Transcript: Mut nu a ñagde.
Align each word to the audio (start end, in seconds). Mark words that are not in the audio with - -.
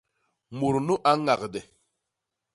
Mut 0.57 0.75
nu 0.87 0.95
a 1.09 1.11
ñagde. 1.25 1.61